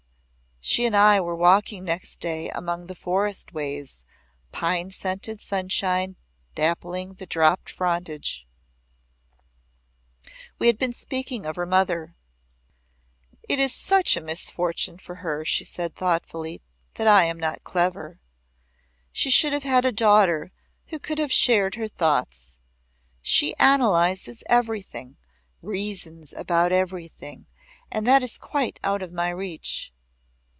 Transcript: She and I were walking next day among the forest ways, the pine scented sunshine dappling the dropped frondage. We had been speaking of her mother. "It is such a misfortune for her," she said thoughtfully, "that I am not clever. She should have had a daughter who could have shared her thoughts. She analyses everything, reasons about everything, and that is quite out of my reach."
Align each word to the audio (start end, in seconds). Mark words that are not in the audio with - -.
She 0.63 0.85
and 0.85 0.95
I 0.95 1.19
were 1.19 1.35
walking 1.35 1.83
next 1.85 2.17
day 2.17 2.47
among 2.51 2.85
the 2.85 2.93
forest 2.93 3.51
ways, 3.51 4.05
the 4.51 4.57
pine 4.59 4.91
scented 4.91 5.41
sunshine 5.41 6.17
dappling 6.53 7.15
the 7.15 7.25
dropped 7.25 7.67
frondage. 7.71 8.45
We 10.59 10.67
had 10.67 10.77
been 10.77 10.93
speaking 10.93 11.47
of 11.47 11.55
her 11.55 11.65
mother. 11.65 12.15
"It 13.49 13.57
is 13.57 13.73
such 13.73 14.15
a 14.15 14.21
misfortune 14.21 14.99
for 14.99 15.15
her," 15.15 15.43
she 15.43 15.63
said 15.63 15.95
thoughtfully, 15.95 16.61
"that 16.93 17.07
I 17.07 17.23
am 17.23 17.39
not 17.39 17.63
clever. 17.63 18.19
She 19.11 19.31
should 19.31 19.53
have 19.53 19.63
had 19.63 19.83
a 19.83 19.91
daughter 19.91 20.51
who 20.87 20.99
could 20.99 21.17
have 21.17 21.33
shared 21.33 21.73
her 21.73 21.87
thoughts. 21.87 22.59
She 23.23 23.55
analyses 23.59 24.43
everything, 24.47 25.17
reasons 25.63 26.33
about 26.33 26.71
everything, 26.71 27.47
and 27.91 28.05
that 28.05 28.21
is 28.21 28.37
quite 28.37 28.79
out 28.83 29.01
of 29.01 29.11
my 29.11 29.29
reach." 29.31 29.91